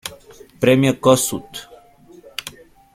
[0.61, 1.59] Premio Kossuth.